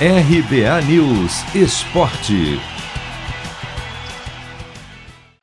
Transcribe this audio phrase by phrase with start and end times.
[0.00, 2.58] RBA News Esporte.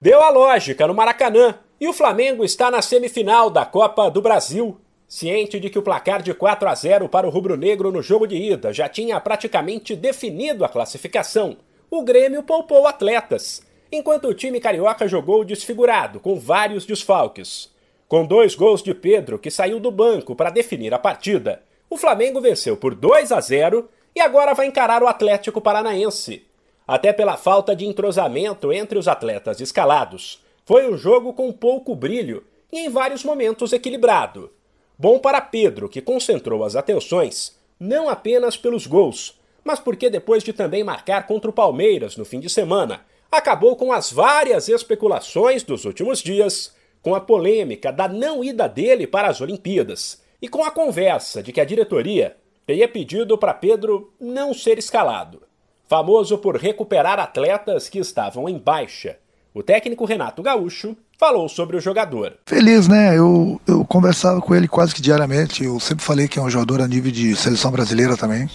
[0.02, 4.78] Deu a lógica no Maracanã e o Flamengo está na semifinal da Copa do Brasil.
[5.08, 8.36] Ciente de que o placar de 4 a 0 para o rubro-negro no jogo de
[8.36, 11.56] ida já tinha praticamente definido a classificação,
[11.90, 17.72] o Grêmio poupou atletas, enquanto o time carioca jogou desfigurado, com vários desfalques.
[18.06, 22.42] Com dois gols de Pedro, que saiu do banco para definir a partida, o Flamengo
[22.42, 26.46] venceu por 2 a 0 e agora vai encarar o Atlético Paranaense.
[26.88, 32.44] Até pela falta de entrosamento entre os atletas escalados, foi um jogo com pouco brilho
[32.72, 34.52] e em vários momentos equilibrado.
[34.98, 40.54] Bom para Pedro, que concentrou as atenções não apenas pelos gols, mas porque depois de
[40.54, 43.02] também marcar contra o Palmeiras no fim de semana,
[43.32, 49.08] acabou com as várias especulações dos últimos dias, com a polêmica da não ida dele
[49.08, 52.36] para as Olimpíadas e com a conversa de que a diretoria
[52.72, 55.42] teria pedido para Pedro não ser escalado.
[55.90, 59.18] Famoso por recuperar atletas que estavam em baixa,
[59.54, 62.36] o técnico Renato Gaúcho falou sobre o jogador.
[62.46, 63.18] Feliz, né?
[63.18, 65.66] Eu, eu conversava com ele quase que diariamente.
[65.66, 68.50] Eu sempre falei que é um jogador a nível de seleção brasileira também.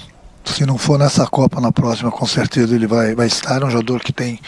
[0.47, 3.61] Se não for nessa Copa, na próxima, com certeza ele vai, vai estar.
[3.61, 4.41] É um jogador que tem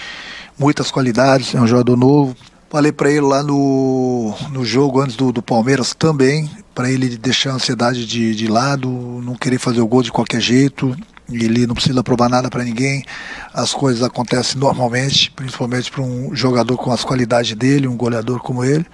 [0.59, 2.35] muitas qualidades, é um jogador novo.
[2.71, 7.51] Falei para ele lá no, no jogo antes do, do Palmeiras também, para ele deixar
[7.51, 10.97] a ansiedade de, de lado, não querer fazer o gol de qualquer jeito.
[11.29, 13.05] Ele não precisa provar nada para ninguém.
[13.53, 18.63] As coisas acontecem normalmente, principalmente para um jogador com as qualidades dele, um goleador como
[18.63, 18.87] ele.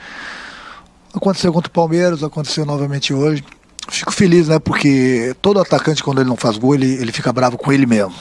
[1.13, 3.45] Aconteceu contra o Palmeiras, aconteceu novamente hoje.
[3.91, 4.59] Fico feliz, né?
[4.59, 8.15] Porque todo atacante, quando ele não faz gol, ele, ele fica bravo com ele mesmo.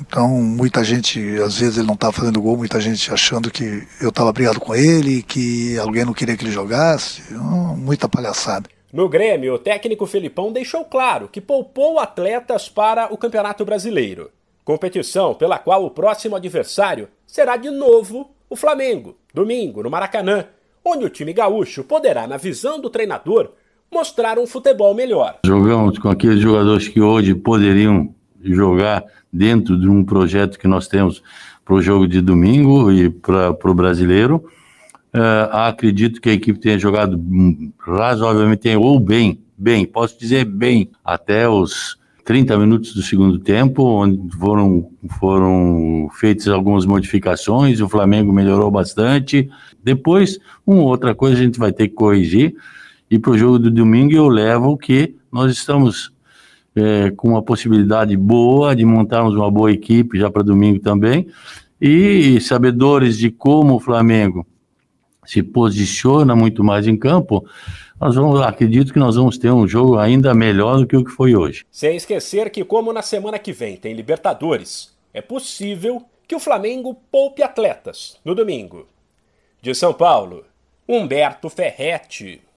[0.00, 4.08] Então, muita gente, às vezes ele não estava fazendo gol, muita gente achando que eu
[4.08, 7.20] estava brigado com ele, que alguém não queria que ele jogasse.
[7.76, 8.70] Muita palhaçada.
[8.92, 14.30] No Grêmio, o técnico Felipão deixou claro que poupou atletas para o Campeonato Brasileiro.
[14.66, 20.44] Competição pela qual o próximo adversário será de novo o Flamengo, domingo, no Maracanã,
[20.84, 23.52] onde o time gaúcho poderá, na visão do treinador,
[23.90, 25.38] mostrar um futebol melhor.
[25.46, 31.22] Jogamos com aqueles jogadores que hoje poderiam jogar dentro de um projeto que nós temos
[31.64, 34.44] para o jogo de domingo e para o brasileiro.
[35.14, 37.20] Uh, acredito que a equipe tenha jogado
[37.78, 44.34] razoavelmente ou bem, bem, posso dizer bem, até os 30 minutos do segundo tempo, onde
[44.36, 49.50] foram, foram feitas algumas modificações, o Flamengo melhorou bastante.
[49.84, 52.54] Depois, uma outra coisa a gente vai ter que corrigir,
[53.10, 56.10] e para o jogo do domingo eu levo que nós estamos
[56.74, 61.26] é, com uma possibilidade boa de montarmos uma boa equipe já para domingo também.
[61.78, 64.46] E sabedores de como o Flamengo
[65.24, 67.46] se posiciona muito mais em campo,
[68.00, 71.10] nós vamos, acredito que nós vamos ter um jogo ainda melhor do que o que
[71.10, 71.64] foi hoje.
[71.70, 76.96] Sem esquecer que, como na semana que vem tem Libertadores, é possível que o Flamengo
[77.10, 78.88] poupe atletas no domingo.
[79.60, 80.44] De São Paulo,
[80.88, 82.42] Humberto Ferretti.